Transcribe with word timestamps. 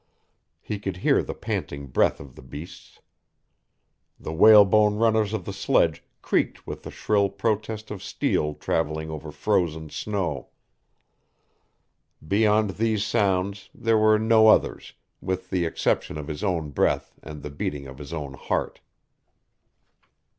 He 0.61 0.79
could 0.79 0.97
hear 1.05 1.21
the 1.21 1.35
panting 1.35 1.85
breath 1.85 2.19
of 2.19 2.33
the 2.33 2.41
beasts. 2.41 2.97
The 4.19 4.33
whalebone 4.33 4.95
runners 4.95 5.31
of 5.31 5.45
the 5.45 5.53
sledge 5.53 6.03
creaked 6.23 6.65
with 6.65 6.81
the 6.81 6.89
shrill 6.89 7.29
protest 7.29 7.91
of 7.91 8.01
steel 8.01 8.55
traveling 8.55 9.11
over 9.11 9.31
frozen 9.31 9.91
snow. 9.91 10.49
Beyond 12.27 12.71
these 12.77 13.05
sounds 13.05 13.69
there 13.75 13.95
were 13.99 14.17
no 14.17 14.47
others, 14.47 14.93
with, 15.21 15.51
the 15.51 15.65
exception 15.65 16.17
of 16.17 16.29
his 16.29 16.43
own 16.43 16.71
breath 16.71 17.13
and 17.21 17.43
the 17.43 17.51
beating 17.51 17.85
of 17.85 17.99
his 17.99 18.11
own 18.11 18.33
heart. 18.33 18.81